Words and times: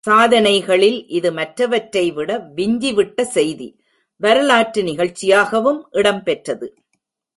சாதனைகளில் 0.03 1.07
இது 1.07 1.29
மற்றவற்றை 1.31 2.11
விட 2.11 2.37
விஞ்சி 2.55 2.91
விட்ட 2.93 3.23
செய்தி, 3.25 3.67
வரலாற்று 4.21 4.81
நிகழ்ச்சியாகவும் 4.83 5.81
இடம் 5.91 6.23
பெற்றது. 6.23 6.67